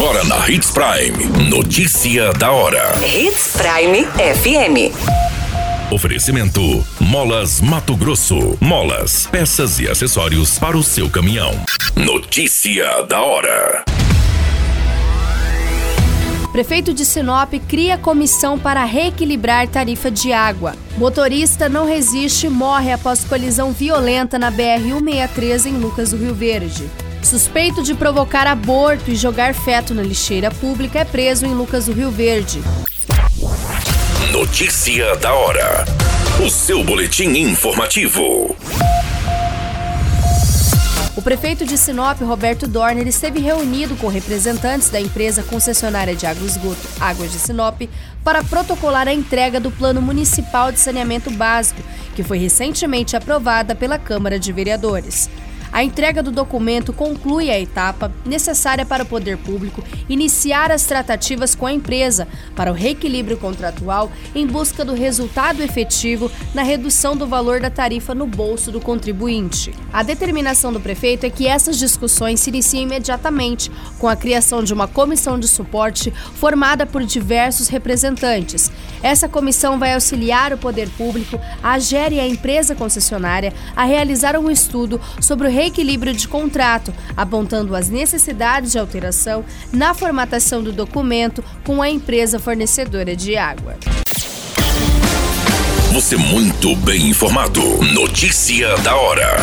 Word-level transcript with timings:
Agora 0.00 0.24
na 0.24 0.48
Hits 0.48 0.70
Prime. 0.70 1.50
Notícia 1.50 2.32
da 2.32 2.50
hora. 2.50 2.94
Hits 3.04 3.52
Prime 3.52 4.06
FM. 4.06 4.94
Oferecimento: 5.92 6.82
Molas 6.98 7.60
Mato 7.60 7.94
Grosso. 7.94 8.56
Molas, 8.62 9.26
peças 9.26 9.78
e 9.78 9.86
acessórios 9.86 10.58
para 10.58 10.74
o 10.74 10.82
seu 10.82 11.10
caminhão. 11.10 11.52
Notícia 11.94 13.02
da 13.02 13.20
hora. 13.20 13.84
Prefeito 16.50 16.94
de 16.94 17.04
Sinop 17.04 17.52
cria 17.68 17.98
comissão 17.98 18.58
para 18.58 18.82
reequilibrar 18.84 19.68
tarifa 19.68 20.10
de 20.10 20.32
água. 20.32 20.76
Motorista 20.96 21.68
não 21.68 21.84
resiste 21.84 22.46
e 22.46 22.50
morre 22.50 22.90
após 22.90 23.22
colisão 23.22 23.70
violenta 23.70 24.38
na 24.38 24.50
BR-163 24.50 25.66
em 25.66 25.76
Lucas 25.76 26.12
do 26.12 26.16
Rio 26.16 26.34
Verde. 26.34 26.88
Suspeito 27.22 27.82
de 27.82 27.94
provocar 27.94 28.46
aborto 28.46 29.10
e 29.10 29.14
jogar 29.14 29.54
feto 29.54 29.94
na 29.94 30.02
lixeira 30.02 30.50
pública 30.50 31.00
é 31.00 31.04
preso 31.04 31.46
em 31.46 31.54
Lucas 31.54 31.86
do 31.86 31.92
Rio 31.92 32.10
Verde. 32.10 32.62
Notícia 34.32 35.14
da 35.16 35.32
hora. 35.34 35.84
O 36.44 36.48
seu 36.48 36.82
boletim 36.82 37.28
informativo. 37.36 38.56
O 41.14 41.22
prefeito 41.22 41.66
de 41.66 41.76
Sinop, 41.76 42.18
Roberto 42.22 42.66
Dorner, 42.66 43.06
esteve 43.06 43.40
reunido 43.40 43.94
com 43.96 44.08
representantes 44.08 44.88
da 44.88 44.98
empresa 44.98 45.42
concessionária 45.42 46.16
de 46.16 46.24
água 46.24 46.46
esgoto 46.46 46.88
Águas 46.98 47.30
de 47.30 47.38
Sinop 47.38 47.82
para 48.24 48.42
protocolar 48.42 49.06
a 49.06 49.12
entrega 49.12 49.60
do 49.60 49.70
Plano 49.70 50.00
Municipal 50.00 50.72
de 50.72 50.80
Saneamento 50.80 51.30
Básico, 51.30 51.82
que 52.16 52.22
foi 52.22 52.38
recentemente 52.38 53.14
aprovada 53.14 53.74
pela 53.74 53.98
Câmara 53.98 54.38
de 54.38 54.50
Vereadores. 54.50 55.28
A 55.72 55.84
entrega 55.84 56.22
do 56.22 56.32
documento 56.32 56.92
conclui 56.92 57.50
a 57.50 57.58
etapa 57.58 58.12
necessária 58.24 58.84
para 58.84 59.04
o 59.04 59.06
poder 59.06 59.36
público 59.38 59.82
iniciar 60.08 60.70
as 60.70 60.84
tratativas 60.84 61.54
com 61.54 61.66
a 61.66 61.72
empresa 61.72 62.26
para 62.56 62.70
o 62.70 62.74
reequilíbrio 62.74 63.36
contratual 63.36 64.10
em 64.34 64.46
busca 64.46 64.84
do 64.84 64.94
resultado 64.94 65.62
efetivo 65.62 66.30
na 66.52 66.62
redução 66.62 67.16
do 67.16 67.26
valor 67.26 67.60
da 67.60 67.70
tarifa 67.70 68.14
no 68.14 68.26
bolso 68.26 68.72
do 68.72 68.80
contribuinte. 68.80 69.72
A 69.92 70.02
determinação 70.02 70.72
do 70.72 70.80
prefeito 70.80 71.24
é 71.24 71.30
que 71.30 71.46
essas 71.46 71.78
discussões 71.78 72.40
se 72.40 72.50
iniciem 72.50 72.82
imediatamente, 72.82 73.70
com 73.98 74.08
a 74.08 74.16
criação 74.16 74.64
de 74.64 74.74
uma 74.74 74.88
comissão 74.88 75.38
de 75.38 75.46
suporte 75.46 76.10
formada 76.34 76.84
por 76.84 77.04
diversos 77.04 77.68
representantes. 77.68 78.70
Essa 79.02 79.28
comissão 79.28 79.78
vai 79.78 79.94
auxiliar 79.94 80.52
o 80.52 80.58
poder 80.58 80.88
público, 80.90 81.40
a 81.62 81.72
AGER 81.72 82.12
e 82.12 82.20
a 82.20 82.26
empresa 82.26 82.74
concessionária 82.74 83.52
a 83.74 83.84
realizar 83.84 84.36
um 84.36 84.50
estudo 84.50 85.00
sobre 85.20 85.46
o 85.46 85.50
reequilíbrio 85.60 86.14
de 86.14 86.26
contrato, 86.26 86.92
apontando 87.14 87.76
as 87.76 87.90
necessidades 87.90 88.72
de 88.72 88.78
alteração 88.78 89.44
na 89.70 89.92
formatação 89.92 90.62
do 90.62 90.72
documento 90.72 91.44
com 91.64 91.82
a 91.82 91.90
empresa 91.90 92.38
fornecedora 92.38 93.14
de 93.14 93.36
água. 93.36 93.76
Você 95.92 96.16
muito 96.16 96.74
bem 96.76 97.08
informado. 97.08 97.60
Notícia 97.92 98.74
da 98.78 98.96
hora. 98.96 99.36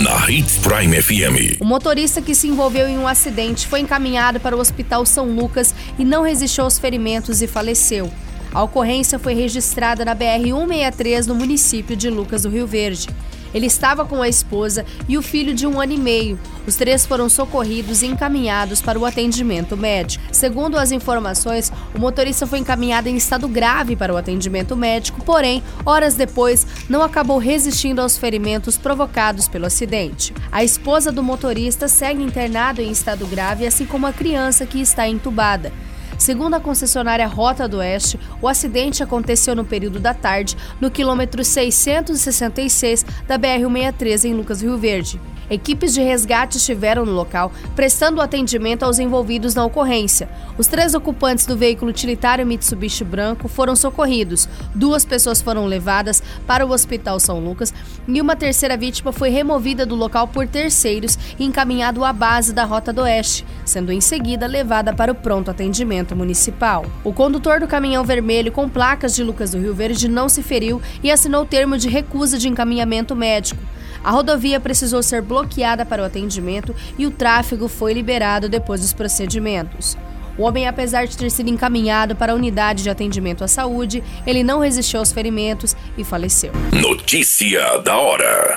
Na 0.00 0.30
Hits 0.30 0.58
Prime 0.58 1.02
FM. 1.02 1.60
O 1.60 1.64
motorista 1.64 2.22
que 2.22 2.34
se 2.34 2.46
envolveu 2.46 2.88
em 2.88 2.98
um 2.98 3.08
acidente 3.08 3.66
foi 3.66 3.80
encaminhado 3.80 4.38
para 4.38 4.56
o 4.56 4.60
Hospital 4.60 5.04
São 5.04 5.26
Lucas 5.26 5.74
e 5.98 6.04
não 6.04 6.22
resistiu 6.22 6.62
aos 6.62 6.78
ferimentos 6.78 7.42
e 7.42 7.48
faleceu. 7.48 8.12
A 8.54 8.62
ocorrência 8.62 9.18
foi 9.18 9.34
registrada 9.34 10.04
na 10.04 10.14
BR-163 10.14 11.26
no 11.26 11.34
município 11.34 11.96
de 11.96 12.08
Lucas 12.08 12.42
do 12.42 12.48
Rio 12.48 12.66
Verde. 12.66 13.08
Ele 13.54 13.66
estava 13.66 14.04
com 14.04 14.22
a 14.22 14.28
esposa 14.28 14.84
e 15.08 15.16
o 15.16 15.22
filho 15.22 15.54
de 15.54 15.66
um 15.66 15.80
ano 15.80 15.92
e 15.92 15.98
meio. 15.98 16.38
Os 16.66 16.76
três 16.76 17.06
foram 17.06 17.28
socorridos 17.28 18.02
e 18.02 18.06
encaminhados 18.06 18.80
para 18.80 18.98
o 18.98 19.06
atendimento 19.06 19.76
médico. 19.76 20.22
Segundo 20.32 20.76
as 20.78 20.92
informações, 20.92 21.72
o 21.94 21.98
motorista 21.98 22.46
foi 22.46 22.58
encaminhado 22.58 23.08
em 23.08 23.16
estado 23.16 23.48
grave 23.48 23.96
para 23.96 24.12
o 24.12 24.16
atendimento 24.16 24.76
médico, 24.76 25.24
porém, 25.24 25.62
horas 25.84 26.14
depois, 26.14 26.66
não 26.88 27.02
acabou 27.02 27.38
resistindo 27.38 28.00
aos 28.00 28.18
ferimentos 28.18 28.76
provocados 28.76 29.48
pelo 29.48 29.66
acidente. 29.66 30.34
A 30.52 30.62
esposa 30.62 31.10
do 31.10 31.22
motorista 31.22 31.88
segue 31.88 32.22
internado 32.22 32.80
em 32.80 32.90
estado 32.90 33.26
grave, 33.26 33.66
assim 33.66 33.86
como 33.86 34.06
a 34.06 34.12
criança 34.12 34.66
que 34.66 34.80
está 34.80 35.08
entubada. 35.08 35.72
Segundo 36.18 36.54
a 36.54 36.60
concessionária 36.60 37.28
Rota 37.28 37.68
do 37.68 37.78
Oeste, 37.78 38.18
o 38.42 38.48
acidente 38.48 39.04
aconteceu 39.04 39.54
no 39.54 39.64
período 39.64 40.00
da 40.00 40.12
tarde, 40.12 40.56
no 40.80 40.90
quilômetro 40.90 41.44
666 41.44 43.06
da 43.26 43.38
BR-163 43.38 44.24
em 44.24 44.34
Lucas 44.34 44.60
Rio 44.60 44.76
Verde. 44.76 45.20
Equipes 45.50 45.94
de 45.94 46.02
resgate 46.02 46.58
estiveram 46.58 47.06
no 47.06 47.12
local, 47.12 47.50
prestando 47.74 48.20
atendimento 48.20 48.82
aos 48.82 48.98
envolvidos 48.98 49.54
na 49.54 49.64
ocorrência. 49.64 50.28
Os 50.58 50.66
três 50.66 50.94
ocupantes 50.94 51.46
do 51.46 51.56
veículo 51.56 51.90
utilitário 51.90 52.46
Mitsubishi 52.46 53.02
branco 53.02 53.48
foram 53.48 53.74
socorridos. 53.74 54.46
Duas 54.74 55.06
pessoas 55.06 55.40
foram 55.40 55.64
levadas 55.64 56.22
para 56.46 56.66
o 56.66 56.70
Hospital 56.70 57.18
São 57.18 57.40
Lucas 57.40 57.72
e 58.06 58.20
uma 58.20 58.36
terceira 58.36 58.76
vítima 58.76 59.10
foi 59.10 59.30
removida 59.30 59.86
do 59.86 59.94
local 59.94 60.28
por 60.28 60.46
terceiros 60.46 61.18
e 61.38 61.44
encaminhado 61.44 62.04
à 62.04 62.12
base 62.12 62.52
da 62.52 62.64
Rota 62.64 62.92
do 62.92 63.02
Oeste, 63.02 63.46
sendo 63.64 63.90
em 63.90 64.02
seguida 64.02 64.46
levada 64.46 64.92
para 64.92 65.12
o 65.12 65.14
pronto 65.14 65.50
atendimento 65.50 66.07
municipal. 66.14 66.84
O 67.04 67.12
condutor 67.12 67.60
do 67.60 67.66
caminhão 67.66 68.04
vermelho 68.04 68.52
com 68.52 68.68
placas 68.68 69.14
de 69.14 69.22
Lucas 69.22 69.50
do 69.50 69.58
Rio 69.58 69.74
Verde 69.74 70.08
não 70.08 70.28
se 70.28 70.42
feriu 70.42 70.80
e 71.02 71.10
assinou 71.10 71.46
termo 71.46 71.78
de 71.78 71.88
recusa 71.88 72.38
de 72.38 72.48
encaminhamento 72.48 73.14
médico. 73.16 73.60
A 74.02 74.10
rodovia 74.10 74.60
precisou 74.60 75.02
ser 75.02 75.22
bloqueada 75.22 75.84
para 75.84 76.02
o 76.02 76.06
atendimento 76.06 76.74
e 76.96 77.06
o 77.06 77.10
tráfego 77.10 77.68
foi 77.68 77.92
liberado 77.92 78.48
depois 78.48 78.80
dos 78.80 78.92
procedimentos. 78.92 79.96
O 80.38 80.44
homem, 80.44 80.68
apesar 80.68 81.04
de 81.06 81.18
ter 81.18 81.30
sido 81.30 81.50
encaminhado 81.50 82.14
para 82.14 82.32
a 82.32 82.34
unidade 82.36 82.84
de 82.84 82.90
atendimento 82.90 83.42
à 83.42 83.48
saúde, 83.48 84.04
ele 84.24 84.44
não 84.44 84.60
resistiu 84.60 85.00
aos 85.00 85.10
ferimentos 85.10 85.74
e 85.96 86.04
faleceu. 86.04 86.52
Notícia 86.72 87.78
da 87.78 87.96
hora. 87.96 88.56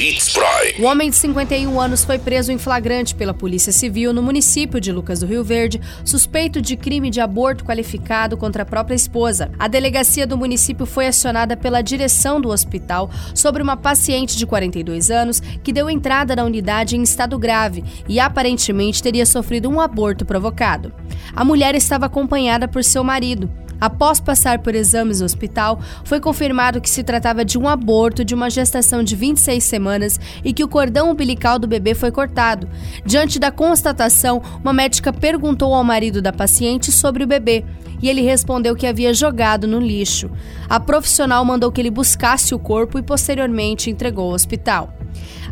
Hits 0.00 0.30
Prime. 0.30 0.82
O 0.82 0.88
homem 0.88 1.10
de 1.10 1.16
51 1.16 1.78
anos 1.78 2.02
foi 2.02 2.18
preso 2.18 2.50
em 2.50 2.56
flagrante 2.56 3.14
pela 3.14 3.34
Polícia 3.34 3.70
Civil 3.70 4.14
no 4.14 4.22
município 4.22 4.80
de 4.80 4.90
Lucas 4.90 5.20
do 5.20 5.26
Rio 5.26 5.44
Verde, 5.44 5.78
suspeito 6.02 6.58
de 6.62 6.74
crime 6.74 7.10
de 7.10 7.20
aborto 7.20 7.66
qualificado 7.66 8.34
contra 8.34 8.62
a 8.62 8.66
própria 8.66 8.94
esposa. 8.94 9.50
A 9.58 9.68
delegacia 9.68 10.26
do 10.26 10.38
município 10.38 10.86
foi 10.86 11.06
acionada 11.06 11.54
pela 11.54 11.82
direção 11.82 12.40
do 12.40 12.48
hospital 12.48 13.10
sobre 13.34 13.62
uma 13.62 13.76
paciente 13.76 14.38
de 14.38 14.46
42 14.46 15.10
anos 15.10 15.38
que 15.62 15.70
deu 15.70 15.90
entrada 15.90 16.34
na 16.34 16.44
unidade 16.44 16.96
em 16.96 17.02
estado 17.02 17.38
grave 17.38 17.84
e 18.08 18.18
aparentemente 18.18 19.02
teria 19.02 19.26
sofrido 19.26 19.68
um 19.68 19.82
aborto 19.82 20.24
provocado. 20.24 20.94
A 21.36 21.44
mulher 21.44 21.74
estava 21.74 22.06
acompanhada 22.06 22.66
por 22.66 22.82
seu 22.82 23.04
marido. 23.04 23.50
Após 23.80 24.20
passar 24.20 24.58
por 24.58 24.74
exames 24.74 25.20
no 25.20 25.26
hospital, 25.26 25.80
foi 26.04 26.20
confirmado 26.20 26.80
que 26.80 26.90
se 26.90 27.02
tratava 27.02 27.44
de 27.44 27.58
um 27.58 27.66
aborto 27.66 28.24
de 28.24 28.34
uma 28.34 28.50
gestação 28.50 29.02
de 29.02 29.16
26 29.16 29.62
semanas 29.64 30.20
e 30.44 30.52
que 30.52 30.62
o 30.62 30.68
cordão 30.68 31.10
umbilical 31.10 31.58
do 31.58 31.66
bebê 31.66 31.94
foi 31.94 32.10
cortado. 32.10 32.68
Diante 33.04 33.38
da 33.38 33.50
constatação, 33.50 34.42
uma 34.62 34.72
médica 34.72 35.12
perguntou 35.12 35.74
ao 35.74 35.82
marido 35.82 36.20
da 36.20 36.32
paciente 36.32 36.92
sobre 36.92 37.24
o 37.24 37.26
bebê 37.26 37.64
e 38.02 38.08
ele 38.08 38.22
respondeu 38.22 38.74
que 38.76 38.86
havia 38.86 39.12
jogado 39.12 39.66
no 39.66 39.78
lixo. 39.78 40.30
A 40.68 40.78
profissional 40.78 41.44
mandou 41.44 41.70
que 41.70 41.80
ele 41.80 41.90
buscasse 41.90 42.54
o 42.54 42.58
corpo 42.58 42.98
e 42.98 43.02
posteriormente 43.02 43.90
entregou 43.90 44.26
ao 44.26 44.34
hospital. 44.34 44.94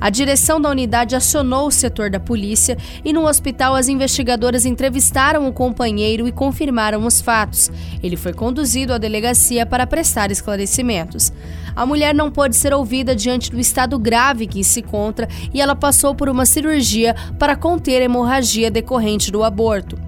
A 0.00 0.10
direção 0.10 0.60
da 0.60 0.70
unidade 0.70 1.16
acionou 1.16 1.66
o 1.66 1.72
setor 1.72 2.08
da 2.08 2.20
polícia 2.20 2.76
e 3.04 3.12
no 3.12 3.26
hospital 3.26 3.74
as 3.74 3.88
investigadoras 3.88 4.64
entrevistaram 4.64 5.48
o 5.48 5.52
companheiro 5.52 6.28
e 6.28 6.32
confirmaram 6.32 7.04
os 7.04 7.20
fatos. 7.20 7.70
Ele 8.02 8.16
foi 8.16 8.32
conduzido 8.32 8.92
à 8.92 8.98
delegacia 8.98 9.66
para 9.66 9.86
prestar 9.86 10.30
esclarecimentos. 10.30 11.32
A 11.74 11.84
mulher 11.84 12.14
não 12.14 12.30
pôde 12.30 12.56
ser 12.56 12.72
ouvida 12.72 13.14
diante 13.14 13.50
do 13.50 13.58
estado 13.58 13.98
grave 13.98 14.46
que 14.46 14.62
se 14.62 14.80
encontra 14.80 15.28
e 15.52 15.60
ela 15.60 15.74
passou 15.74 16.14
por 16.14 16.28
uma 16.28 16.46
cirurgia 16.46 17.14
para 17.38 17.56
conter 17.56 18.02
hemorragia 18.02 18.70
decorrente 18.70 19.30
do 19.30 19.42
aborto. 19.42 20.07